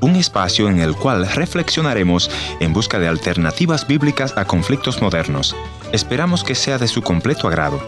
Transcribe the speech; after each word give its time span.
Un 0.00 0.16
espacio 0.16 0.68
en 0.68 0.80
el 0.80 0.96
cual 0.96 1.28
reflexionaremos 1.28 2.28
en 2.58 2.72
busca 2.72 2.98
de 2.98 3.06
alternativas 3.06 3.86
bíblicas 3.86 4.36
a 4.36 4.46
conflictos 4.46 5.00
modernos. 5.00 5.54
Esperamos 5.92 6.42
que 6.42 6.56
sea 6.56 6.76
de 6.76 6.88
su 6.88 7.02
completo 7.02 7.46
agrado. 7.46 7.80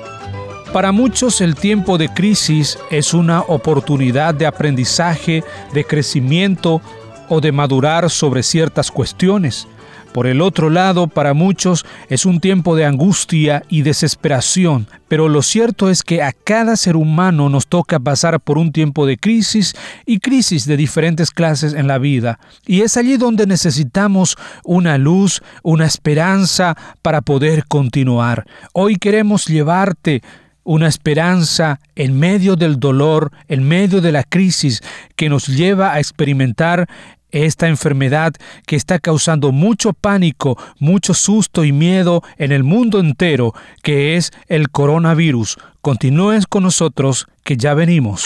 Para 0.72 0.92
muchos 0.92 1.40
el 1.40 1.56
tiempo 1.56 1.98
de 1.98 2.08
crisis 2.08 2.78
es 2.88 3.14
una 3.14 3.40
oportunidad 3.40 4.32
de 4.32 4.46
aprendizaje, 4.46 5.42
de 5.74 5.84
crecimiento 5.84 6.80
o 7.28 7.40
de 7.40 7.50
madurar 7.50 8.10
sobre 8.10 8.44
ciertas 8.44 8.92
cuestiones. 8.92 9.66
Por 10.12 10.26
el 10.26 10.40
otro 10.40 10.70
lado, 10.70 11.06
para 11.06 11.34
muchos 11.34 11.84
es 12.08 12.26
un 12.26 12.40
tiempo 12.40 12.74
de 12.74 12.84
angustia 12.84 13.62
y 13.68 13.82
desesperación, 13.82 14.88
pero 15.06 15.28
lo 15.28 15.42
cierto 15.42 15.90
es 15.90 16.02
que 16.02 16.22
a 16.22 16.32
cada 16.32 16.76
ser 16.76 16.96
humano 16.96 17.48
nos 17.48 17.66
toca 17.66 18.00
pasar 18.00 18.40
por 18.40 18.58
un 18.58 18.72
tiempo 18.72 19.06
de 19.06 19.16
crisis 19.16 19.74
y 20.06 20.18
crisis 20.18 20.66
de 20.66 20.76
diferentes 20.76 21.30
clases 21.30 21.74
en 21.74 21.86
la 21.86 21.98
vida. 21.98 22.38
Y 22.66 22.80
es 22.80 22.96
allí 22.96 23.16
donde 23.16 23.46
necesitamos 23.46 24.36
una 24.64 24.98
luz, 24.98 25.42
una 25.62 25.86
esperanza 25.86 26.76
para 27.02 27.20
poder 27.20 27.66
continuar. 27.66 28.46
Hoy 28.72 28.96
queremos 28.96 29.46
llevarte 29.46 30.22
una 30.68 30.86
esperanza 30.86 31.80
en 31.96 32.18
medio 32.18 32.54
del 32.54 32.78
dolor, 32.78 33.32
en 33.48 33.66
medio 33.66 34.02
de 34.02 34.12
la 34.12 34.22
crisis 34.22 34.82
que 35.16 35.30
nos 35.30 35.46
lleva 35.46 35.94
a 35.94 35.98
experimentar 35.98 36.86
esta 37.30 37.68
enfermedad 37.68 38.34
que 38.66 38.76
está 38.76 38.98
causando 38.98 39.52
mucho 39.52 39.92
pánico, 39.92 40.58
mucho 40.78 41.14
susto 41.14 41.64
y 41.64 41.72
miedo 41.72 42.22
en 42.36 42.52
el 42.52 42.64
mundo 42.64 43.00
entero, 43.00 43.54
que 43.82 44.16
es 44.16 44.32
el 44.46 44.70
coronavirus. 44.70 45.58
Continúen 45.80 46.42
con 46.48 46.64
nosotros, 46.64 47.26
que 47.44 47.56
ya 47.56 47.74
venimos. 47.74 48.24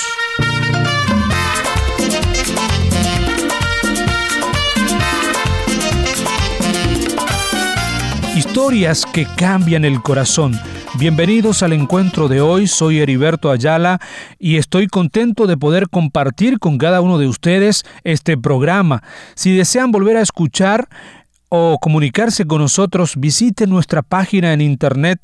Historias 8.36 9.06
que 9.06 9.26
cambian 9.36 9.84
el 9.84 10.02
corazón. 10.02 10.58
Bienvenidos 11.02 11.64
al 11.64 11.72
encuentro 11.72 12.28
de 12.28 12.40
hoy, 12.40 12.68
soy 12.68 13.00
Heriberto 13.00 13.50
Ayala 13.50 13.98
y 14.38 14.56
estoy 14.56 14.86
contento 14.86 15.48
de 15.48 15.56
poder 15.56 15.88
compartir 15.88 16.60
con 16.60 16.78
cada 16.78 17.00
uno 17.00 17.18
de 17.18 17.26
ustedes 17.26 17.82
este 18.04 18.38
programa. 18.38 19.02
Si 19.34 19.52
desean 19.52 19.90
volver 19.90 20.16
a 20.16 20.20
escuchar 20.20 20.88
o 21.48 21.78
comunicarse 21.80 22.44
con 22.44 22.60
nosotros, 22.60 23.14
visite 23.16 23.66
nuestra 23.66 24.02
página 24.02 24.52
en 24.52 24.60
internet 24.60 25.18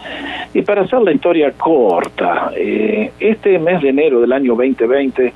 y 0.53 0.63
para 0.63 0.83
hacer 0.83 1.03
la 1.03 1.13
historia 1.13 1.53
corta, 1.53 2.51
eh, 2.57 3.13
este 3.21 3.61
mes 3.61 3.81
de 3.81 3.91
enero 3.91 4.21
del 4.21 4.33
año 4.33 4.57
2020 4.57 5.33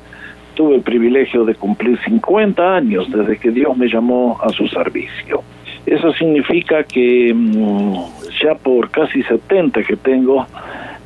tuve 0.56 0.74
el 0.74 0.82
privilegio 0.82 1.44
de 1.44 1.54
cumplir 1.54 1.96
50 2.02 2.74
años 2.74 3.08
desde 3.08 3.38
que 3.38 3.52
Dios 3.52 3.76
me 3.76 3.86
llamó 3.86 4.36
a 4.42 4.48
su 4.48 4.66
servicio. 4.66 5.44
Eso 5.86 6.12
significa 6.14 6.82
que 6.82 7.32
mm, 7.32 7.94
ya 8.42 8.56
por 8.56 8.90
casi 8.90 9.22
70 9.22 9.84
que 9.84 9.94
tengo, 9.94 10.44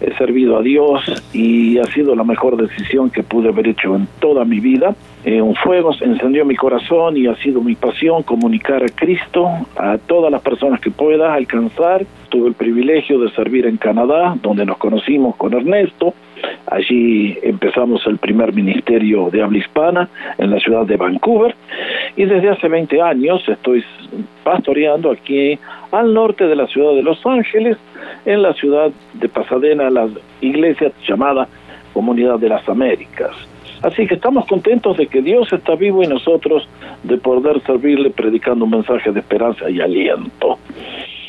he 0.00 0.14
servido 0.16 0.58
a 0.58 0.62
Dios 0.62 1.02
y 1.32 1.78
ha 1.78 1.84
sido 1.86 2.14
la 2.14 2.24
mejor 2.24 2.56
decisión 2.56 3.10
que 3.10 3.22
pude 3.22 3.48
haber 3.48 3.68
hecho 3.68 3.94
en 3.94 4.08
toda 4.20 4.44
mi 4.44 4.60
vida. 4.60 4.94
Eh, 5.24 5.42
un 5.42 5.54
fuego 5.54 5.92
encendió 6.00 6.44
mi 6.44 6.56
corazón 6.56 7.16
y 7.16 7.26
ha 7.26 7.36
sido 7.36 7.60
mi 7.60 7.74
pasión 7.74 8.22
comunicar 8.22 8.82
a 8.82 8.88
Cristo 8.88 9.48
a 9.76 9.98
todas 9.98 10.32
las 10.32 10.40
personas 10.40 10.80
que 10.80 10.90
pueda 10.90 11.34
alcanzar. 11.34 12.06
Tuve 12.30 12.48
el 12.48 12.54
privilegio 12.54 13.18
de 13.18 13.30
servir 13.32 13.66
en 13.66 13.76
Canadá, 13.76 14.36
donde 14.42 14.64
nos 14.64 14.78
conocimos 14.78 15.36
con 15.36 15.52
Ernesto. 15.52 16.14
Allí 16.66 17.36
empezamos 17.42 18.06
el 18.06 18.18
primer 18.18 18.52
ministerio 18.52 19.28
de 19.30 19.42
habla 19.42 19.58
hispana 19.58 20.08
en 20.38 20.50
la 20.50 20.60
ciudad 20.60 20.86
de 20.86 20.96
Vancouver 20.96 21.54
y 22.16 22.24
desde 22.24 22.50
hace 22.50 22.68
20 22.68 23.02
años 23.02 23.42
estoy 23.48 23.84
pastoreando 24.44 25.10
aquí 25.10 25.58
al 25.90 26.14
norte 26.14 26.46
de 26.46 26.56
la 26.56 26.66
ciudad 26.66 26.94
de 26.94 27.02
Los 27.02 27.24
Ángeles, 27.26 27.76
en 28.24 28.42
la 28.42 28.52
ciudad 28.54 28.90
de 29.14 29.28
Pasadena, 29.28 29.90
la 29.90 30.08
iglesia 30.40 30.92
llamada 31.06 31.48
Comunidad 31.92 32.38
de 32.38 32.48
las 32.48 32.68
Américas. 32.68 33.32
Así 33.82 34.06
que 34.06 34.14
estamos 34.14 34.46
contentos 34.46 34.96
de 34.96 35.06
que 35.06 35.22
Dios 35.22 35.52
está 35.52 35.74
vivo 35.74 36.02
y 36.02 36.06
nosotros 36.06 36.68
de 37.02 37.16
poder 37.16 37.62
servirle 37.62 38.10
predicando 38.10 38.66
un 38.66 38.72
mensaje 38.72 39.10
de 39.10 39.20
esperanza 39.20 39.70
y 39.70 39.80
aliento. 39.80 40.58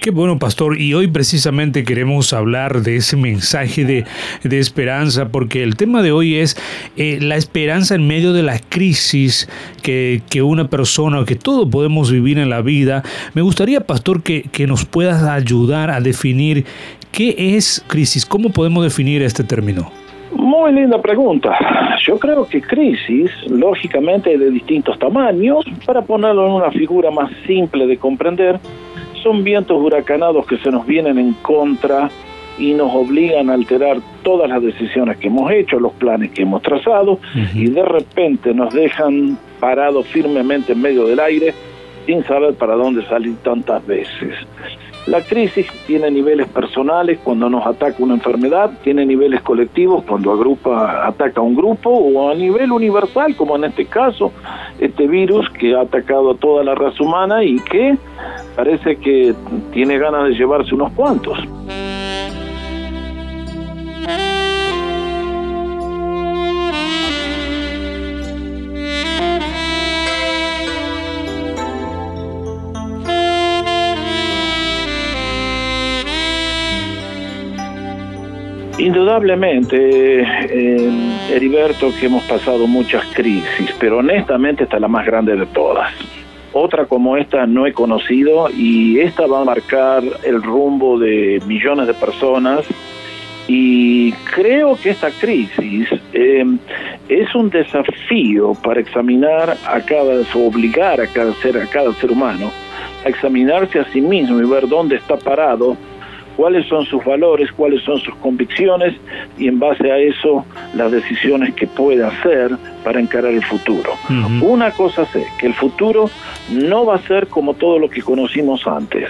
Qué 0.01 0.09
bueno, 0.09 0.39
pastor. 0.39 0.81
Y 0.81 0.95
hoy 0.95 1.05
precisamente 1.05 1.83
queremos 1.83 2.33
hablar 2.33 2.81
de 2.81 2.95
ese 2.95 3.15
mensaje 3.15 3.85
de, 3.85 4.05
de 4.43 4.57
esperanza, 4.57 5.29
porque 5.29 5.61
el 5.61 5.75
tema 5.75 6.01
de 6.01 6.11
hoy 6.11 6.37
es 6.37 6.57
eh, 6.97 7.19
la 7.21 7.35
esperanza 7.35 7.93
en 7.93 8.07
medio 8.07 8.33
de 8.33 8.41
la 8.41 8.57
crisis 8.57 9.47
que, 9.83 10.23
que, 10.27 10.41
una 10.41 10.69
persona 10.69 11.19
o 11.19 11.25
que 11.25 11.35
todos 11.35 11.69
podemos 11.69 12.11
vivir 12.11 12.39
en 12.39 12.49
la 12.49 12.61
vida. 12.61 13.03
Me 13.35 13.43
gustaría, 13.43 13.81
pastor, 13.81 14.23
que, 14.23 14.41
que 14.51 14.65
nos 14.65 14.85
puedas 14.85 15.21
ayudar 15.21 15.91
a 15.91 16.01
definir 16.01 16.65
qué 17.11 17.55
es 17.55 17.85
crisis, 17.85 18.25
cómo 18.25 18.49
podemos 18.49 18.83
definir 18.83 19.21
este 19.21 19.43
término. 19.43 19.91
Muy 20.33 20.71
linda 20.73 20.99
pregunta. 20.99 21.55
Yo 22.07 22.17
creo 22.17 22.47
que 22.47 22.59
crisis, 22.59 23.29
lógicamente, 23.47 24.35
de 24.35 24.49
distintos 24.49 24.97
tamaños, 24.97 25.63
para 25.85 26.01
ponerlo 26.01 26.47
en 26.47 26.53
una 26.53 26.71
figura 26.71 27.11
más 27.11 27.31
simple 27.45 27.85
de 27.85 27.97
comprender, 27.97 28.59
son 29.21 29.43
vientos 29.43 29.77
huracanados 29.81 30.45
que 30.45 30.57
se 30.57 30.71
nos 30.71 30.85
vienen 30.85 31.17
en 31.17 31.33
contra 31.33 32.09
y 32.57 32.73
nos 32.73 32.93
obligan 32.93 33.49
a 33.49 33.53
alterar 33.53 33.97
todas 34.23 34.49
las 34.49 34.61
decisiones 34.61 35.17
que 35.17 35.27
hemos 35.27 35.51
hecho, 35.51 35.79
los 35.79 35.93
planes 35.93 36.31
que 36.31 36.43
hemos 36.43 36.61
trazado, 36.61 37.19
y 37.55 37.69
de 37.69 37.83
repente 37.83 38.53
nos 38.53 38.73
dejan 38.73 39.37
parados 39.59 40.05
firmemente 40.07 40.73
en 40.73 40.81
medio 40.81 41.07
del 41.07 41.19
aire 41.19 41.53
sin 42.05 42.23
saber 42.25 42.53
para 42.55 42.75
dónde 42.75 43.05
salir 43.07 43.35
tantas 43.37 43.85
veces. 43.85 44.35
La 45.07 45.21
crisis 45.21 45.65
tiene 45.87 46.11
niveles 46.11 46.47
personales 46.47 47.17
cuando 47.23 47.49
nos 47.49 47.65
ataca 47.65 47.95
una 48.03 48.13
enfermedad, 48.13 48.69
tiene 48.83 49.03
niveles 49.03 49.41
colectivos 49.41 50.03
cuando 50.03 50.31
agrupa, 50.31 51.07
ataca 51.07 51.41
a 51.41 51.43
un 51.43 51.55
grupo 51.55 51.89
o 51.89 52.29
a 52.29 52.35
nivel 52.35 52.71
universal, 52.71 53.35
como 53.35 53.55
en 53.55 53.63
este 53.63 53.85
caso, 53.85 54.31
este 54.79 55.07
virus 55.07 55.49
que 55.49 55.73
ha 55.73 55.81
atacado 55.81 56.31
a 56.31 56.35
toda 56.35 56.63
la 56.63 56.75
raza 56.75 57.03
humana 57.03 57.43
y 57.43 57.59
que 57.61 57.97
parece 58.63 58.95
que 58.97 59.33
tiene 59.73 59.97
ganas 59.97 60.25
de 60.25 60.35
llevarse 60.35 60.75
unos 60.75 60.91
cuantos. 60.91 61.35
Indudablemente, 78.77 80.21
eh, 80.21 80.89
Heriberto, 81.31 81.91
que 81.99 82.05
hemos 82.05 82.23
pasado 82.25 82.67
muchas 82.67 83.07
crisis, 83.15 83.75
pero 83.79 83.97
honestamente 83.97 84.65
esta 84.65 84.75
es 84.75 84.81
la 84.81 84.87
más 84.87 85.03
grande 85.03 85.35
de 85.35 85.47
todas. 85.47 85.91
Otra 86.53 86.85
como 86.85 87.15
esta 87.17 87.45
no 87.45 87.65
he 87.65 87.73
conocido 87.73 88.49
y 88.49 88.99
esta 88.99 89.25
va 89.25 89.41
a 89.41 89.45
marcar 89.45 90.03
el 90.23 90.41
rumbo 90.43 90.99
de 90.99 91.41
millones 91.45 91.87
de 91.87 91.93
personas. 91.93 92.65
Y 93.47 94.11
creo 94.35 94.77
que 94.81 94.91
esta 94.91 95.11
crisis 95.11 95.89
eh, 96.13 96.45
es 97.09 97.35
un 97.35 97.49
desafío 97.49 98.53
para 98.63 98.79
examinar 98.79 99.57
a 99.65 99.81
cada, 99.81 100.21
obligar 100.35 101.01
a 101.01 101.07
cada 101.07 101.33
ser, 101.35 101.57
a 101.57 101.65
cada 101.67 101.93
ser 101.93 102.11
humano 102.11 102.51
a 103.03 103.09
examinarse 103.09 103.79
a 103.79 103.85
sí 103.91 104.01
mismo 104.01 104.39
y 104.39 104.45
ver 104.45 104.67
dónde 104.67 104.95
está 104.95 105.17
parado 105.17 105.75
cuáles 106.35 106.67
son 106.67 106.85
sus 106.85 107.03
valores, 107.03 107.51
cuáles 107.51 107.83
son 107.83 107.99
sus 107.99 108.15
convicciones 108.15 108.95
y 109.37 109.47
en 109.47 109.59
base 109.59 109.91
a 109.91 109.97
eso 109.97 110.45
las 110.75 110.91
decisiones 110.91 111.53
que 111.55 111.67
puede 111.67 112.03
hacer 112.03 112.51
para 112.83 112.99
encarar 112.99 113.31
el 113.31 113.43
futuro. 113.43 113.91
Una 114.41 114.71
cosa 114.71 115.05
sé, 115.05 115.25
que 115.39 115.47
el 115.47 115.53
futuro 115.53 116.09
no 116.51 116.85
va 116.85 116.95
a 116.95 116.99
ser 116.99 117.27
como 117.27 117.53
todo 117.53 117.79
lo 117.79 117.89
que 117.89 118.01
conocimos 118.01 118.65
antes. 118.67 119.09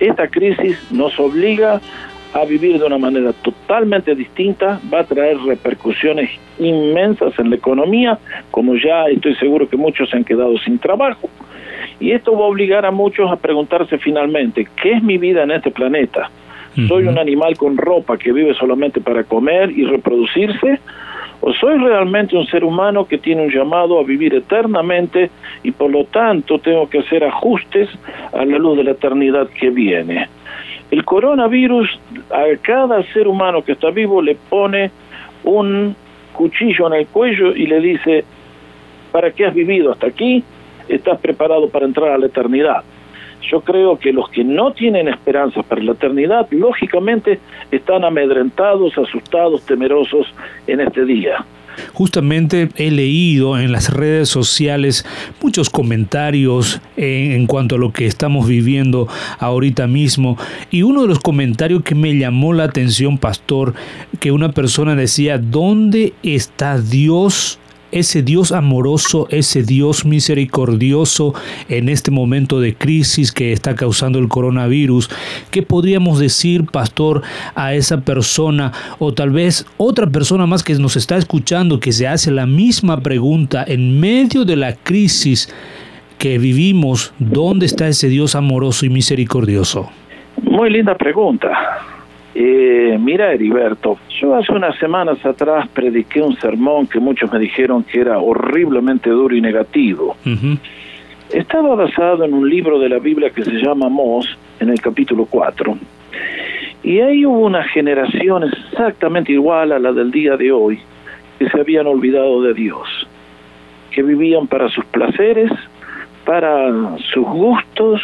Esta 0.00 0.28
crisis 0.28 0.78
nos 0.90 1.18
obliga 1.18 1.80
a 2.34 2.44
vivir 2.44 2.78
de 2.78 2.84
una 2.84 2.98
manera 2.98 3.32
totalmente 3.32 4.14
distinta, 4.14 4.78
va 4.92 5.00
a 5.00 5.04
traer 5.04 5.38
repercusiones 5.38 6.30
inmensas 6.58 7.38
en 7.38 7.50
la 7.50 7.56
economía, 7.56 8.18
como 8.50 8.74
ya 8.76 9.06
estoy 9.06 9.34
seguro 9.36 9.68
que 9.68 9.76
muchos 9.76 10.10
se 10.10 10.16
han 10.16 10.24
quedado 10.24 10.58
sin 10.58 10.78
trabajo. 10.78 11.30
Y 11.98 12.12
esto 12.12 12.32
va 12.32 12.44
a 12.44 12.48
obligar 12.48 12.84
a 12.84 12.90
muchos 12.90 13.30
a 13.30 13.36
preguntarse 13.36 13.96
finalmente, 13.98 14.68
¿qué 14.82 14.92
es 14.92 15.02
mi 15.02 15.16
vida 15.16 15.44
en 15.44 15.50
este 15.50 15.70
planeta? 15.70 16.30
¿Soy 16.88 17.06
un 17.06 17.18
animal 17.18 17.56
con 17.56 17.76
ropa 17.76 18.18
que 18.18 18.32
vive 18.32 18.52
solamente 18.54 19.00
para 19.00 19.24
comer 19.24 19.70
y 19.70 19.84
reproducirse? 19.84 20.78
¿O 21.40 21.52
soy 21.54 21.78
realmente 21.78 22.36
un 22.36 22.46
ser 22.46 22.64
humano 22.64 23.06
que 23.06 23.18
tiene 23.18 23.44
un 23.44 23.50
llamado 23.50 23.98
a 23.98 24.04
vivir 24.04 24.34
eternamente 24.34 25.30
y 25.62 25.70
por 25.70 25.90
lo 25.90 26.04
tanto 26.04 26.58
tengo 26.58 26.88
que 26.88 26.98
hacer 26.98 27.24
ajustes 27.24 27.88
a 28.32 28.44
la 28.44 28.58
luz 28.58 28.76
de 28.76 28.84
la 28.84 28.90
eternidad 28.92 29.48
que 29.48 29.70
viene? 29.70 30.28
El 30.90 31.04
coronavirus 31.04 31.98
a 32.30 32.44
cada 32.62 33.02
ser 33.12 33.26
humano 33.26 33.62
que 33.62 33.72
está 33.72 33.90
vivo 33.90 34.20
le 34.20 34.36
pone 34.48 34.90
un 35.44 35.96
cuchillo 36.32 36.86
en 36.88 36.94
el 36.94 37.06
cuello 37.06 37.56
y 37.56 37.66
le 37.66 37.80
dice, 37.80 38.24
¿para 39.12 39.30
qué 39.30 39.46
has 39.46 39.54
vivido 39.54 39.92
hasta 39.92 40.08
aquí? 40.08 40.44
Estás 40.88 41.18
preparado 41.20 41.68
para 41.68 41.86
entrar 41.86 42.10
a 42.10 42.18
la 42.18 42.26
eternidad. 42.26 42.84
Yo 43.50 43.60
creo 43.60 43.98
que 43.98 44.12
los 44.12 44.28
que 44.30 44.44
no 44.44 44.72
tienen 44.72 45.08
esperanza 45.08 45.62
para 45.62 45.82
la 45.82 45.92
eternidad, 45.92 46.46
lógicamente 46.50 47.38
están 47.70 48.04
amedrentados, 48.04 48.96
asustados, 48.98 49.64
temerosos 49.66 50.26
en 50.66 50.80
este 50.80 51.04
día. 51.04 51.44
Justamente 51.92 52.68
he 52.76 52.90
leído 52.90 53.58
en 53.58 53.72
las 53.72 53.92
redes 53.92 54.28
sociales 54.28 55.04
muchos 55.42 55.70
comentarios 55.70 56.80
en, 56.96 57.46
cuanto 57.46 57.76
a 57.76 57.78
lo 57.78 57.92
que 57.92 58.06
estamos 58.06 58.46
viviendo 58.46 59.08
ahorita 59.38 59.86
mismo 59.86 60.38
y 60.70 60.82
uno 60.82 61.02
de 61.02 61.08
los 61.08 61.20
comentarios 61.20 61.82
que 61.82 61.94
me 61.94 62.16
llamó 62.16 62.52
la 62.52 62.64
atención, 62.64 63.18
pastor, 63.18 63.74
que 64.20 64.32
una 64.32 64.52
persona 64.52 64.94
decía, 64.94 65.38
¿dónde 65.38 66.14
está 66.22 66.78
Dios 66.80 67.58
ese 67.92 68.22
Dios 68.22 68.52
amoroso, 68.52 69.26
ese 69.30 69.62
Dios 69.62 70.04
misericordioso 70.04 71.34
en 71.68 71.88
este 71.88 72.10
momento 72.10 72.60
de 72.60 72.74
crisis 72.74 73.32
que 73.32 73.52
está 73.52 73.74
causando 73.74 74.18
el 74.18 74.28
coronavirus. 74.28 75.10
¿Qué 75.50 75.62
podríamos 75.62 76.18
decir, 76.18 76.64
pastor, 76.66 77.22
a 77.54 77.74
esa 77.74 78.00
persona 78.00 78.72
o 78.98 79.12
tal 79.12 79.30
vez 79.30 79.66
otra 79.76 80.06
persona 80.06 80.46
más 80.46 80.62
que 80.62 80.74
nos 80.74 80.96
está 80.96 81.16
escuchando 81.16 81.80
que 81.80 81.92
se 81.92 82.06
hace 82.06 82.30
la 82.30 82.46
misma 82.46 83.00
pregunta 83.00 83.64
en 83.66 84.00
medio 84.00 84.44
de 84.44 84.56
la 84.56 84.74
crisis 84.74 85.52
que 86.18 86.38
vivimos? 86.38 87.12
¿Dónde 87.18 87.66
está 87.66 87.88
ese 87.88 88.08
Dios 88.08 88.34
amoroso 88.34 88.86
y 88.86 88.90
misericordioso? 88.90 89.90
Muy 90.42 90.70
linda 90.70 90.94
pregunta. 90.96 91.48
Eh, 92.38 92.98
mira, 93.00 93.32
Heriberto, 93.32 93.98
yo 94.20 94.34
hace 94.34 94.52
unas 94.52 94.76
semanas 94.78 95.24
atrás 95.24 95.66
prediqué 95.68 96.20
un 96.20 96.36
sermón 96.36 96.86
que 96.86 97.00
muchos 97.00 97.32
me 97.32 97.38
dijeron 97.38 97.82
que 97.82 97.98
era 97.98 98.18
horriblemente 98.18 99.08
duro 99.08 99.34
y 99.34 99.40
negativo. 99.40 100.18
Estaba 101.32 101.74
basado 101.74 102.24
en 102.24 102.34
un 102.34 102.46
libro 102.46 102.78
de 102.78 102.90
la 102.90 102.98
Biblia 102.98 103.30
que 103.30 103.42
se 103.42 103.52
llama 103.52 103.88
Mos, 103.88 104.36
en 104.60 104.68
el 104.68 104.78
capítulo 104.82 105.24
4. 105.24 105.78
Y 106.82 107.00
ahí 107.00 107.24
hubo 107.24 107.38
una 107.38 107.64
generación 107.64 108.44
exactamente 108.44 109.32
igual 109.32 109.72
a 109.72 109.78
la 109.78 109.92
del 109.92 110.10
día 110.10 110.36
de 110.36 110.52
hoy, 110.52 110.78
que 111.38 111.48
se 111.48 111.58
habían 111.58 111.86
olvidado 111.86 112.42
de 112.42 112.52
Dios, 112.52 112.86
que 113.92 114.02
vivían 114.02 114.46
para 114.46 114.68
sus 114.68 114.84
placeres, 114.84 115.50
para 116.26 116.98
sus 117.14 117.24
gustos, 117.24 118.02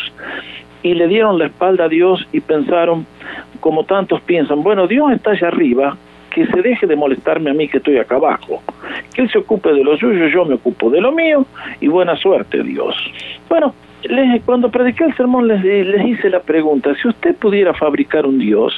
y 0.82 0.94
le 0.94 1.06
dieron 1.06 1.38
la 1.38 1.46
espalda 1.48 1.84
a 1.84 1.88
Dios 1.88 2.26
y 2.32 2.40
pensaron, 2.40 3.06
como 3.62 3.84
tantos 3.84 4.20
piensan, 4.22 4.62
bueno, 4.62 4.88
Dios 4.88 5.12
está 5.12 5.30
allá 5.30 5.48
arriba, 5.48 5.96
que 6.34 6.46
se 6.46 6.60
deje 6.62 6.86
de 6.86 6.96
molestarme 6.96 7.50
a 7.50 7.54
mí 7.54 7.68
que 7.68 7.78
estoy 7.78 7.96
acá 7.98 8.16
abajo, 8.16 8.60
que 9.14 9.22
Él 9.22 9.30
se 9.30 9.38
ocupe 9.38 9.72
de 9.72 9.84
lo 9.84 9.96
suyo, 9.96 10.26
yo 10.26 10.44
me 10.44 10.54
ocupo 10.54 10.90
de 10.90 11.00
lo 11.00 11.12
mío 11.12 11.46
y 11.80 11.86
buena 11.86 12.16
suerte 12.16 12.62
Dios. 12.62 12.96
Bueno, 13.48 13.74
les, 14.02 14.42
cuando 14.42 14.68
prediqué 14.68 15.04
el 15.04 15.16
sermón 15.16 15.46
les, 15.46 15.62
les 15.62 16.06
hice 16.06 16.28
la 16.28 16.40
pregunta, 16.40 16.92
si 17.00 17.08
usted 17.08 17.36
pudiera 17.36 17.72
fabricar 17.72 18.26
un 18.26 18.38
Dios, 18.38 18.74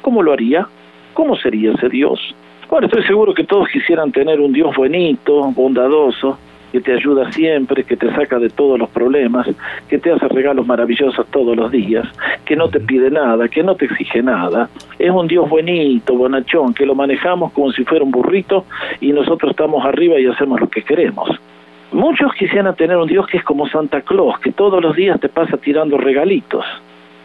¿cómo 0.00 0.22
lo 0.22 0.32
haría? 0.32 0.68
¿Cómo 1.14 1.36
sería 1.36 1.72
ese 1.72 1.88
Dios? 1.88 2.20
Bueno, 2.68 2.86
estoy 2.86 3.02
seguro 3.02 3.34
que 3.34 3.42
todos 3.42 3.68
quisieran 3.68 4.12
tener 4.12 4.40
un 4.40 4.52
Dios 4.52 4.76
bonito, 4.76 5.50
bondadoso, 5.56 6.38
que 6.72 6.80
te 6.80 6.92
ayuda 6.92 7.30
siempre, 7.32 7.84
que 7.84 7.96
te 7.96 8.10
saca 8.14 8.38
de 8.38 8.48
todos 8.48 8.78
los 8.78 8.88
problemas, 8.90 9.46
que 9.88 9.98
te 9.98 10.12
hace 10.12 10.28
regalos 10.28 10.66
maravillosos 10.66 11.26
todos 11.28 11.56
los 11.56 11.70
días, 11.70 12.06
que 12.44 12.56
no 12.56 12.68
te 12.68 12.80
pide 12.80 13.10
nada, 13.10 13.48
que 13.48 13.62
no 13.62 13.74
te 13.74 13.86
exige 13.86 14.22
nada. 14.22 14.68
Es 14.98 15.10
un 15.10 15.26
Dios 15.26 15.48
buenito, 15.48 16.14
bonachón, 16.14 16.74
que 16.74 16.86
lo 16.86 16.94
manejamos 16.94 17.52
como 17.52 17.72
si 17.72 17.84
fuera 17.84 18.04
un 18.04 18.10
burrito 18.10 18.64
y 19.00 19.12
nosotros 19.12 19.50
estamos 19.52 19.84
arriba 19.84 20.18
y 20.18 20.26
hacemos 20.26 20.60
lo 20.60 20.68
que 20.68 20.82
queremos. 20.82 21.30
Muchos 21.92 22.32
quisieran 22.34 22.76
tener 22.76 22.96
un 22.96 23.08
Dios 23.08 23.26
que 23.26 23.38
es 23.38 23.44
como 23.44 23.68
Santa 23.68 24.02
Claus, 24.02 24.38
que 24.38 24.52
todos 24.52 24.80
los 24.80 24.94
días 24.94 25.18
te 25.18 25.28
pasa 25.28 25.56
tirando 25.56 25.98
regalitos. 25.98 26.64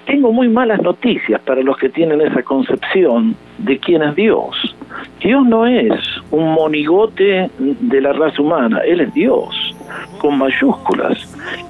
Tengo 0.08 0.32
muy 0.32 0.48
malas 0.48 0.82
noticias 0.82 1.40
para 1.42 1.62
los 1.62 1.78
que 1.78 1.90
tienen 1.90 2.22
esa 2.22 2.42
concepción 2.44 3.36
de 3.60 3.78
quién 3.78 4.02
es 4.04 4.16
Dios. 4.16 4.76
Dios 5.20 5.46
no 5.46 5.66
es 5.66 6.00
un 6.36 6.54
monigote 6.54 7.50
de 7.58 8.02
la 8.02 8.12
raza 8.12 8.42
humana, 8.42 8.80
Él 8.86 9.02
es 9.02 9.14
Dios, 9.14 9.76
con 10.18 10.38
mayúsculas. 10.38 11.18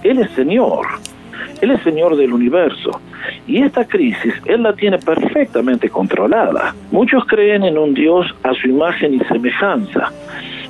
Él 0.03 0.19
es 0.19 0.31
Señor, 0.31 0.87
Él 1.61 1.71
es 1.71 1.81
Señor 1.83 2.17
del 2.17 2.33
universo. 2.33 2.99
Y 3.47 3.61
esta 3.61 3.85
crisis 3.85 4.33
Él 4.45 4.63
la 4.63 4.73
tiene 4.73 4.97
perfectamente 4.97 5.89
controlada. 5.89 6.75
Muchos 6.91 7.25
creen 7.25 7.63
en 7.63 7.77
un 7.77 7.93
Dios 7.93 8.25
a 8.43 8.53
su 8.53 8.67
imagen 8.67 9.13
y 9.13 9.19
semejanza. 9.25 10.11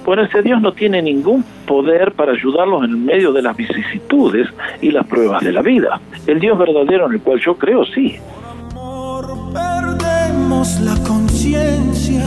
Bueno, 0.05 0.23
ese 0.23 0.43
Dios 0.43 0.61
no 0.61 0.71
tiene 0.73 1.01
ningún 1.01 1.43
poder 1.65 2.11
para 2.11 2.33
ayudarlos 2.33 2.83
en 2.83 3.05
medio 3.05 3.31
de 3.31 3.41
las 3.41 3.57
vicisitudes 3.57 4.47
y 4.81 4.91
las 4.91 5.07
pruebas 5.07 5.43
de 5.43 5.51
la 5.51 5.61
vida. 5.61 5.99
El 6.27 6.39
Dios 6.39 6.59
verdadero 6.59 7.07
en 7.07 7.13
el 7.13 7.21
cual 7.21 7.39
yo 7.39 7.55
creo, 7.55 7.85
sí. 7.85 8.17
Por 8.73 9.25
perdemos 9.51 10.79
la 10.81 10.95
conciencia 11.07 12.23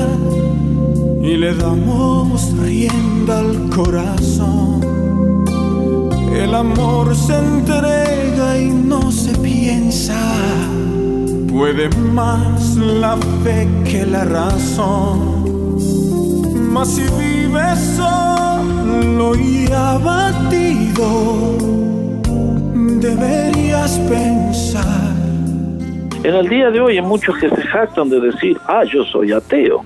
y 1.28 1.36
le 1.36 1.54
damos 1.54 2.56
rienda 2.56 3.40
al 3.40 3.68
corazón. 3.68 4.80
El 6.34 6.54
amor 6.54 7.14
se 7.14 7.36
entrega 7.36 8.58
y 8.58 8.68
no 8.70 9.12
se 9.12 9.36
piensa. 9.36 10.18
Puede 11.52 11.90
más 12.14 12.76
la 12.76 13.18
fe 13.44 13.68
que 13.84 14.06
la 14.06 14.24
razón. 14.24 15.76
Mas 16.72 16.88
si 16.94 17.02
vives 17.18 17.78
solo 17.96 19.36
y 19.36 19.70
abatido, 19.70 21.58
deberías 23.00 23.98
pensar. 24.08 25.12
En 26.22 26.34
el 26.34 26.48
día 26.48 26.70
de 26.70 26.80
hoy 26.80 26.96
hay 26.96 27.02
muchos 27.04 27.36
que 27.36 27.50
se 27.50 27.62
jactan 27.64 28.08
de 28.08 28.18
decir, 28.18 28.56
ah, 28.66 28.84
yo 28.84 29.04
soy 29.04 29.32
ateo. 29.32 29.84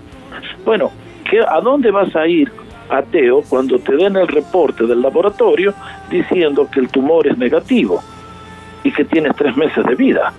Bueno, 0.65 0.93
¿a 1.41 1.61
dónde 1.61 1.91
vas 1.91 2.15
a 2.15 2.27
ir 2.27 2.51
ateo 2.89 3.43
cuando 3.49 3.79
te 3.79 3.97
den 3.97 4.17
el 4.17 4.29
reporte 4.29 4.87
del 4.87 5.01
laboratorio 5.01 5.75
diciendo 6.11 6.69
que 6.71 6.81
el 6.81 6.89
tumor 6.89 7.27
es 7.27 7.39
negativo 7.39 8.03
y 8.85 8.93
que 8.93 9.05
tienes 9.05 9.35
tres 9.37 9.57
meses 9.57 9.85
de 9.85 9.95
vida? 9.95 10.33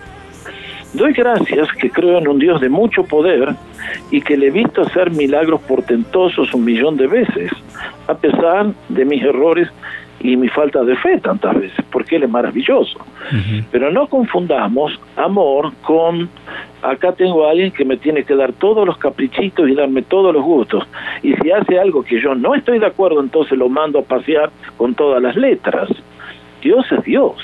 Doy 0.93 1.13
gracias 1.13 1.67
que 1.73 1.89
creo 1.89 2.19
en 2.19 2.27
un 2.27 2.37
Dios 2.37 2.61
de 2.61 2.69
mucho 2.69 3.03
poder 3.03 3.55
y 4.11 4.21
que 4.21 4.37
le 4.37 4.47
he 4.47 4.51
visto 4.51 4.83
hacer 4.83 5.09
milagros 5.09 5.59
portentosos 5.61 6.53
un 6.53 6.63
millón 6.63 6.97
de 6.97 7.07
veces, 7.07 7.51
a 8.07 8.13
pesar 8.13 8.67
de 8.89 9.03
mis 9.03 9.23
errores 9.23 9.69
y 10.19 10.37
mi 10.37 10.47
falta 10.49 10.83
de 10.83 10.95
fe 10.95 11.19
tantas 11.19 11.55
veces, 11.55 11.85
porque 11.91 12.17
Él 12.17 12.23
es 12.23 12.29
maravilloso. 12.29 12.99
Pero 13.71 13.91
no 13.91 14.07
confundamos 14.07 14.99
amor 15.15 15.73
con 15.81 16.29
acá 16.83 17.13
tengo 17.13 17.47
a 17.47 17.51
alguien 17.51 17.71
que 17.71 17.85
me 17.85 17.97
tiene 17.97 18.23
que 18.23 18.35
dar 18.35 18.53
todos 18.53 18.85
los 18.85 18.97
caprichitos 18.97 19.69
y 19.69 19.75
darme 19.75 20.01
todos 20.01 20.33
los 20.33 20.43
gustos. 20.43 20.83
Y 21.23 21.33
si 21.35 21.51
hace 21.51 21.79
algo 21.79 22.03
que 22.03 22.21
yo 22.21 22.35
no 22.35 22.53
estoy 22.53 22.79
de 22.79 22.85
acuerdo, 22.85 23.21
entonces 23.21 23.57
lo 23.57 23.69
mando 23.69 23.99
a 23.99 24.03
pasear 24.03 24.51
con 24.77 24.93
todas 24.93 25.21
las 25.21 25.35
letras. 25.35 25.89
Dios 26.61 26.85
es 26.91 27.03
Dios. 27.03 27.35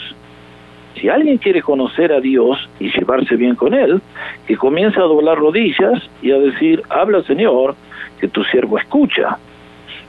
Si 1.00 1.08
alguien 1.08 1.38
quiere 1.38 1.62
conocer 1.62 2.12
a 2.12 2.20
Dios 2.20 2.58
y 2.80 2.92
llevarse 2.92 3.36
bien 3.38 3.56
con 3.56 3.74
Él, 3.74 4.02
que 4.46 4.58
comience 4.58 5.00
a 5.00 5.04
doblar 5.04 5.38
rodillas 5.38 6.04
y 6.22 6.32
a 6.32 6.38
decir, 6.38 6.84
habla 6.90 7.24
Señor, 7.24 7.76
que 8.20 8.28
tu 8.28 8.44
siervo 8.44 8.78
escucha. 8.78 9.38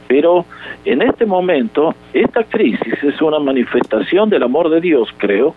Pero 0.08 0.44
en 0.84 1.02
este 1.02 1.24
momento, 1.24 1.94
esta 2.12 2.42
crisis 2.42 2.94
es 3.04 3.22
una 3.22 3.38
manifestación 3.38 4.28
del 4.28 4.42
amor 4.42 4.68
de 4.68 4.80
Dios, 4.80 5.08
creo, 5.18 5.54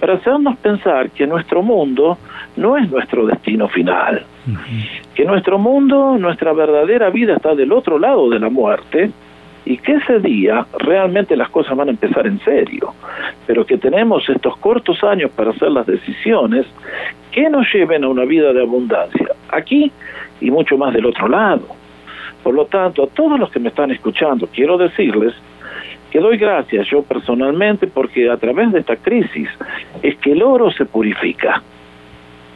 para 0.00 0.14
hacernos 0.14 0.56
pensar 0.58 1.10
que 1.10 1.26
nuestro 1.26 1.62
mundo 1.62 2.18
no 2.56 2.76
es 2.76 2.90
nuestro 2.90 3.26
destino 3.26 3.68
final, 3.68 4.24
que 5.14 5.24
nuestro 5.24 5.58
mundo, 5.58 6.16
nuestra 6.18 6.52
verdadera 6.52 7.10
vida 7.10 7.36
está 7.36 7.54
del 7.54 7.72
otro 7.72 7.98
lado 7.98 8.28
de 8.30 8.38
la 8.38 8.50
muerte 8.50 9.10
y 9.64 9.78
que 9.78 9.92
ese 9.94 10.20
día 10.20 10.66
realmente 10.78 11.36
las 11.36 11.48
cosas 11.48 11.76
van 11.76 11.88
a 11.88 11.92
empezar 11.92 12.26
en 12.26 12.38
serio, 12.40 12.92
pero 13.46 13.64
que 13.64 13.78
tenemos 13.78 14.28
estos 14.28 14.56
cortos 14.58 15.02
años 15.02 15.30
para 15.30 15.50
hacer 15.50 15.70
las 15.70 15.86
decisiones 15.86 16.66
que 17.32 17.48
nos 17.48 17.66
lleven 17.72 18.04
a 18.04 18.08
una 18.08 18.24
vida 18.24 18.52
de 18.52 18.62
abundancia, 18.62 19.28
aquí 19.48 19.90
y 20.40 20.50
mucho 20.50 20.76
más 20.76 20.92
del 20.92 21.06
otro 21.06 21.28
lado. 21.28 21.66
Por 22.42 22.54
lo 22.54 22.66
tanto, 22.66 23.04
a 23.04 23.06
todos 23.06 23.40
los 23.40 23.50
que 23.50 23.58
me 23.58 23.70
están 23.70 23.90
escuchando, 23.90 24.46
quiero 24.52 24.76
decirles 24.76 25.34
que 26.14 26.20
doy 26.20 26.36
gracias 26.36 26.86
yo 26.86 27.02
personalmente 27.02 27.88
porque 27.88 28.30
a 28.30 28.36
través 28.36 28.70
de 28.70 28.78
esta 28.78 28.94
crisis 28.94 29.48
es 30.00 30.16
que 30.18 30.30
el 30.30 30.44
oro 30.44 30.70
se 30.70 30.84
purifica. 30.84 31.60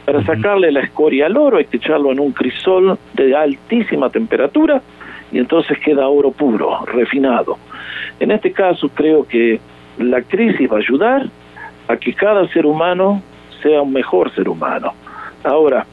Para 0.05 0.23
sacarle 0.23 0.71
la 0.71 0.79
escoria 0.79 1.25
al 1.25 1.35
oro 1.35 1.57
hay 1.57 1.65
que 1.65 1.75
echarlo 1.75 2.13
en 2.13 2.21
un 2.21 2.31
crisol 2.31 2.97
de 3.15 3.35
altísima 3.35 4.09
temperatura 4.09 4.81
y 5.29 5.39
entonces 5.39 5.77
queda 5.79 6.07
oro 6.07 6.31
puro, 6.31 6.85
refinado. 6.85 7.57
En 8.21 8.31
este 8.31 8.53
caso 8.53 8.87
creo 8.95 9.27
que 9.27 9.59
la 9.97 10.21
crisis 10.21 10.71
va 10.71 10.77
a 10.77 10.79
ayudar 10.79 11.25
a 11.89 11.97
que 11.97 12.13
cada 12.13 12.47
ser 12.53 12.65
humano 12.65 13.21
sea 13.61 13.81
un 13.81 13.91
mejor 13.91 14.33
ser 14.35 14.47
humano. 14.47 14.93
Ahora, 15.43 15.85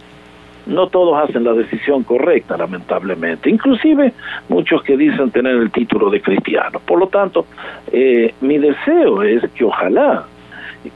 no 0.66 0.88
todos 0.88 1.28
hacen 1.28 1.44
la 1.44 1.52
decisión 1.52 2.02
correcta, 2.02 2.56
lamentablemente. 2.56 3.48
Inclusive 3.48 4.12
muchos 4.48 4.82
que 4.82 4.96
dicen 4.96 5.30
tener 5.30 5.56
el 5.56 5.70
título 5.70 6.10
de 6.10 6.20
cristiano. 6.20 6.80
Por 6.84 6.98
lo 6.98 7.06
tanto, 7.06 7.46
eh, 7.92 8.34
mi 8.40 8.58
deseo 8.58 9.22
es 9.22 9.42
que 9.52 9.64
ojalá 9.64 10.26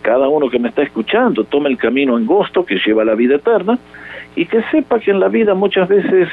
cada 0.03 0.29
uno 0.29 0.49
que 0.49 0.59
me 0.59 0.69
está 0.69 0.83
escuchando 0.83 1.45
tome 1.45 1.69
el 1.69 1.77
camino 1.77 2.17
angosto 2.17 2.65
que 2.65 2.79
lleva 2.85 3.03
a 3.03 3.05
la 3.05 3.15
vida 3.15 3.37
eterna 3.37 3.79
y 4.37 4.47
que 4.47 4.63
sepa 4.71 5.01
que 5.01 5.11
en 5.11 5.21
la 5.21 5.29
vida 5.29 5.55
muchas 5.55 5.89
veces 5.89 6.29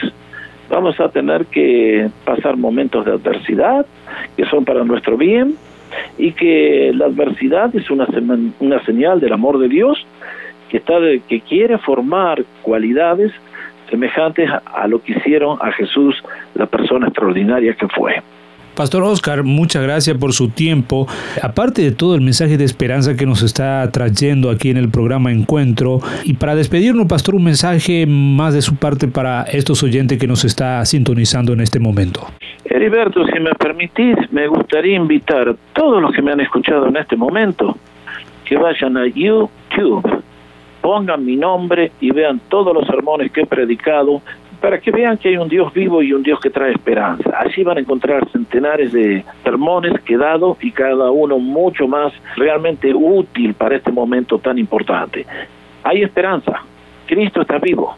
vamos 0.70 1.00
a 1.00 1.10
tener 1.10 1.46
que 1.46 2.10
pasar 2.26 2.58
momentos 2.58 3.06
de 3.06 3.14
adversidad 3.14 3.86
que 4.36 4.46
son 4.46 4.66
para 4.66 4.84
nuestro 4.84 5.18
bien 5.18 5.56
y 6.18 6.34
que 6.34 6.92
la 6.94 7.06
adversidad 7.06 7.76
es 7.76 7.90
una, 7.90 8.08
una 8.60 8.84
señal 8.86 9.20
del 9.20 9.34
amor 9.34 9.58
de 9.60 9.70
Dios 9.70 10.06
que, 10.70 10.78
está 10.78 10.96
que 11.28 11.42
quiere 11.42 11.78
formar 11.80 12.44
cualidades 12.62 13.32
semejantes 13.90 14.50
a 14.66 14.88
lo 14.88 15.02
que 15.02 15.14
hicieron 15.14 15.58
a 15.62 15.72
Jesús, 15.72 16.16
la 16.56 16.66
persona 16.66 17.08
extraordinaria 17.08 17.74
que 17.74 17.88
fue. 17.88 18.16
Pastor 18.78 19.02
Oscar, 19.02 19.44
muchas 19.44 19.82
gracias 19.82 20.16
por 20.18 20.34
su 20.34 20.50
tiempo. 20.50 21.08
Aparte 21.42 21.82
de 21.82 21.92
todo 21.92 22.14
el 22.14 22.22
mensaje 22.22 22.58
de 22.58 22.64
esperanza 22.64 23.18
que 23.18 23.26
nos 23.26 23.42
está 23.42 23.92
trayendo 23.92 24.52
aquí 24.52 24.70
en 24.70 24.78
el 24.78 24.90
programa 24.92 25.32
Encuentro, 25.32 26.00
y 26.24 26.36
para 26.36 26.54
despedirnos, 26.54 27.08
Pastor, 27.08 27.34
un 27.34 27.44
mensaje 27.44 28.06
más 28.06 28.54
de 28.54 28.62
su 28.62 28.76
parte 28.76 29.08
para 29.08 29.42
estos 29.46 29.82
oyentes 29.82 30.20
que 30.20 30.28
nos 30.28 30.46
está 30.46 30.86
sintonizando 30.86 31.54
en 31.54 31.62
este 31.62 31.80
momento. 31.80 32.28
Heriberto, 32.66 33.26
si 33.26 33.40
me 33.40 33.50
permitís, 33.56 34.16
me 34.30 34.48
gustaría 34.48 34.96
invitar 34.96 35.50
a 35.50 35.56
todos 35.74 36.00
los 36.00 36.14
que 36.14 36.22
me 36.22 36.34
han 36.34 36.42
escuchado 36.42 36.86
en 36.88 36.98
este 36.98 37.16
momento 37.16 37.76
que 38.46 38.58
vayan 38.58 38.96
a 38.96 39.08
YouTube 39.08 40.17
pongan 40.88 41.26
mi 41.26 41.36
nombre 41.36 41.92
y 42.00 42.12
vean 42.12 42.40
todos 42.48 42.74
los 42.74 42.88
sermones 42.88 43.30
que 43.34 43.42
he 43.42 43.46
predicado 43.46 44.22
para 44.62 44.80
que 44.80 44.90
vean 44.90 45.18
que 45.18 45.28
hay 45.28 45.36
un 45.36 45.50
Dios 45.50 45.74
vivo 45.74 46.02
y 46.02 46.14
un 46.14 46.24
Dios 46.24 46.40
que 46.40 46.50
trae 46.50 46.72
esperanza. 46.72 47.30
Allí 47.38 47.62
van 47.62 47.76
a 47.76 47.82
encontrar 47.82 48.26
centenares 48.32 48.94
de 48.94 49.26
sermones 49.44 50.00
que 50.06 50.14
he 50.14 50.18
dado 50.18 50.56
y 50.62 50.72
cada 50.72 51.12
uno 51.12 51.40
mucho 51.40 51.90
más 51.90 52.14
realmente 52.38 52.94
útil 52.96 53.54
para 53.54 53.76
este 53.76 53.92
momento 53.92 54.40
tan 54.40 54.58
importante. 54.58 55.26
Hay 55.84 56.04
esperanza. 56.04 56.62
Cristo 57.06 57.42
está 57.42 57.58
vivo. 57.60 57.94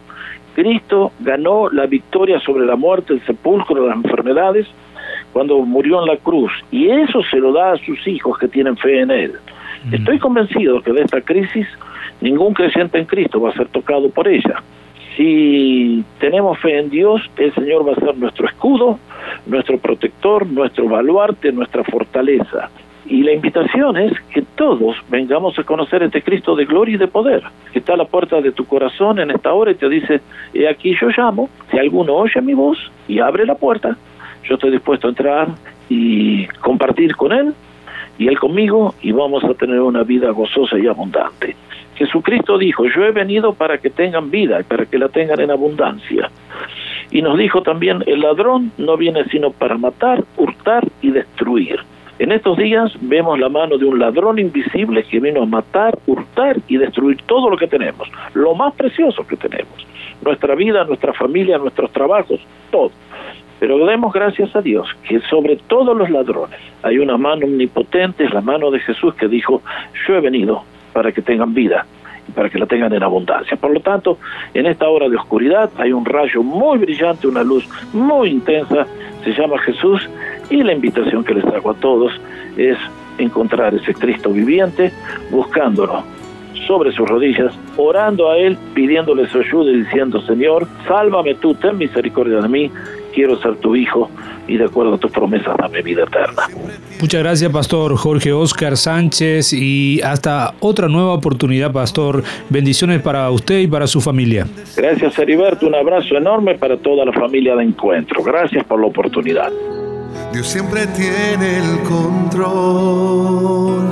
Cristo 0.56 1.12
ganó 1.20 1.70
la 1.70 1.86
victoria 1.86 2.40
sobre 2.40 2.66
la 2.66 2.76
muerte, 2.76 3.14
el 3.14 3.22
sepulcro, 3.24 3.86
las 3.86 3.98
enfermedades, 3.98 4.66
cuando 5.32 5.60
murió 5.60 6.02
en 6.02 6.08
la 6.08 6.18
cruz. 6.18 6.52
Y 6.72 6.90
eso 6.90 7.22
se 7.30 7.38
lo 7.38 7.54
da 7.54 7.74
a 7.74 7.78
sus 7.78 8.08
hijos 8.08 8.40
que 8.40 8.48
tienen 8.48 8.76
fe 8.78 9.02
en 9.02 9.12
Él. 9.12 9.36
Estoy 9.92 10.20
convencido 10.20 10.82
que 10.82 10.92
de 10.92 11.02
esta 11.02 11.22
crisis 11.22 11.68
ningún 12.22 12.54
creyente 12.54 12.98
en 12.98 13.06
Cristo 13.06 13.42
va 13.42 13.50
a 13.50 13.54
ser 13.54 13.68
tocado 13.70 14.10
por 14.10 14.28
ella. 14.28 14.62
Si 15.16 16.04
tenemos 16.20 16.60
fe 16.60 16.80
en 16.80 16.90
Dios, 16.90 17.22
el 17.38 17.54
Señor 17.54 17.88
va 17.88 17.94
a 17.94 17.96
ser 17.96 18.18
nuestro 18.18 18.48
escudo, 18.48 19.00
nuestro 19.46 19.78
protector, 19.78 20.48
nuestro 20.48 20.88
baluarte, 20.88 21.52
nuestra 21.52 21.84
fortaleza. 21.84 22.70
Y 23.06 23.24
la 23.24 23.34
invitación 23.34 23.98
es 23.98 24.14
que 24.32 24.44
todos 24.56 24.96
vengamos 25.10 25.58
a 25.58 25.64
conocer 25.64 26.04
este 26.04 26.22
Cristo 26.22 26.56
de 26.56 26.66
gloria 26.66 26.96
y 26.96 26.98
de 26.98 27.08
poder, 27.08 27.42
que 27.74 27.80
está 27.80 27.94
a 27.94 27.98
la 27.98 28.06
puerta 28.06 28.40
de 28.40 28.52
tu 28.52 28.66
corazón 28.66 29.20
en 29.20 29.32
esta 29.32 29.52
hora 29.52 29.72
y 29.72 29.76
te 29.76 29.90
dice, 29.90 30.22
he 30.54 30.68
aquí 30.68 30.96
yo 31.00 31.10
llamo, 31.18 31.50
si 31.72 31.80
alguno 31.80 32.14
oye 32.14 32.40
mi 32.42 32.54
voz 32.54 32.78
y 33.08 33.20
abre 33.20 33.46
la 33.46 33.56
puerta, 33.56 33.98
yo 34.44 34.56
estoy 34.56 34.72
dispuesto 34.72 35.08
a 35.08 35.10
entrar 35.10 35.48
y 35.90 36.46
compartir 36.62 37.16
con 37.16 37.32
Él 37.32 37.54
y 38.20 38.28
Él 38.28 38.38
conmigo 38.38 38.94
y 39.02 39.12
vamos 39.14 39.44
a 39.46 39.56
tener 39.56 39.80
una 39.80 40.04
vida 40.04 40.30
gozosa 40.32 40.78
y 40.78 40.86
abundante. 40.86 41.56
Jesucristo 41.96 42.58
dijo, 42.58 42.86
yo 42.86 43.06
he 43.06 43.12
venido 43.12 43.54
para 43.54 43.78
que 43.78 43.90
tengan 43.90 44.30
vida 44.30 44.60
y 44.60 44.64
para 44.64 44.86
que 44.86 45.00
la 45.00 45.08
tengan 45.10 45.40
en 45.40 45.52
abundancia. 45.52 46.30
Y 47.12 47.22
nos 47.22 47.38
dijo 47.38 47.64
también, 47.64 48.04
el 48.06 48.20
ladrón 48.20 48.72
no 48.78 48.98
viene 48.98 49.24
sino 49.26 49.52
para 49.52 49.78
matar, 49.78 50.24
hurtar 50.38 50.86
y 51.02 51.12
destruir. 51.12 51.80
En 52.20 52.34
estos 52.34 52.58
días 52.58 52.92
vemos 53.00 53.40
la 53.40 53.48
mano 53.48 53.78
de 53.78 53.86
un 53.86 53.98
ladrón 53.98 54.38
invisible 54.38 55.04
que 55.04 55.22
vino 55.22 55.44
a 55.44 55.46
matar, 55.46 55.98
hurtar 56.06 56.58
y 56.68 56.76
destruir 56.76 57.18
todo 57.26 57.50
lo 57.50 57.56
que 57.56 57.68
tenemos, 57.68 58.10
lo 58.34 58.54
más 58.54 58.74
precioso 58.76 59.26
que 59.26 59.38
tenemos, 59.38 59.88
nuestra 60.22 60.56
vida, 60.56 60.84
nuestra 60.84 61.14
familia, 61.14 61.58
nuestros 61.58 61.90
trabajos, 61.94 62.42
todo. 62.70 62.92
Pero 63.60 63.86
demos 63.86 64.14
gracias 64.14 64.56
a 64.56 64.62
Dios 64.62 64.88
que 65.08 65.20
sobre 65.22 65.58
todos 65.58 65.96
los 65.96 66.10
ladrones 66.10 66.60
hay 66.82 66.98
una 66.98 67.18
mano 67.18 67.46
omnipotente, 67.46 68.24
es 68.24 68.34
la 68.34 68.42
mano 68.42 68.72
de 68.72 68.80
Jesús 68.80 69.14
que 69.16 69.28
dijo, 69.28 69.62
yo 70.08 70.16
he 70.16 70.22
venido 70.22 70.64
para 70.94 71.12
que 71.12 71.22
tengan 71.22 71.54
vida 71.54 71.86
y 72.28 72.32
para 72.32 72.50
que 72.50 72.58
la 72.58 72.66
tengan 72.66 72.94
en 72.94 73.04
abundancia. 73.04 73.58
Por 73.58 73.72
lo 73.72 73.82
tanto, 73.82 74.18
en 74.54 74.66
esta 74.66 74.88
hora 74.88 75.10
de 75.10 75.18
oscuridad 75.18 75.70
hay 75.78 75.92
un 75.92 76.06
rayo 76.06 76.42
muy 76.42 76.78
brillante, 76.78 77.28
una 77.28 77.44
luz 77.44 77.68
muy 77.92 78.30
intensa, 78.30 78.88
se 79.24 79.34
llama 79.34 79.60
Jesús 79.60 80.10
y 80.50 80.64
la 80.64 80.74
invitación 80.74 81.24
que 81.24 81.34
les 81.34 81.46
hago 81.46 81.72
a 81.72 81.76
todos 81.76 82.14
es 82.56 82.78
encontrar 83.18 83.74
ese 83.76 83.94
Cristo 83.94 84.30
viviente, 84.30 84.92
buscándolo 85.32 86.04
sobre 86.66 86.92
sus 86.92 87.08
rodillas, 87.10 87.58
orando 87.78 88.30
a 88.30 88.38
Él, 88.38 88.58
pidiéndole 88.74 89.28
su 89.28 89.40
ayuda 89.40 89.72
y 89.72 89.82
diciendo, 89.84 90.22
Señor, 90.22 90.68
sálvame 90.88 91.36
tú, 91.36 91.56
ten 91.56 91.78
misericordia 91.78 92.42
de 92.42 92.48
mí, 92.48 92.72
quiero 93.14 93.40
ser 93.42 93.58
tu 93.58 93.76
hijo 93.76 94.10
y 94.48 94.58
de 94.58 94.66
acuerdo 94.66 94.96
a 94.96 94.98
tus 94.98 95.12
promesas 95.12 95.56
dame 95.58 95.82
vida 95.82 96.04
eterna. 96.04 96.44
Muchas 97.00 97.22
gracias, 97.22 97.52
Pastor 97.52 97.96
Jorge 97.96 98.34
Oscar 98.34 98.78
Sánchez, 98.78 99.54
y 99.54 100.02
hasta 100.02 100.54
otra 100.60 100.88
nueva 100.88 101.14
oportunidad, 101.14 101.72
Pastor. 101.72 102.24
Bendiciones 102.50 103.02
para 103.02 103.30
usted 103.30 103.60
y 103.60 103.68
para 103.68 103.88
su 103.88 104.02
familia. 104.02 104.48
Gracias, 104.76 105.18
Heriberto. 105.20 105.68
Un 105.68 105.76
abrazo 105.76 106.16
enorme 106.16 106.56
para 106.56 106.78
toda 106.78 107.06
la 107.06 107.14
familia 107.14 107.56
de 107.56 107.64
Encuentro. 107.64 108.24
Gracias 108.24 108.66
por 108.66 108.80
la 108.80 108.88
oportunidad. 108.88 109.52
Dios 110.34 110.48
siempre 110.48 110.88
tiene 110.88 111.58
el 111.58 111.80
control. 111.88 113.90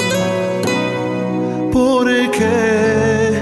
¿Por 1.72 2.08
qué 2.32 3.40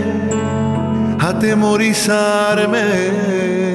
atemorizarme? 1.20 3.75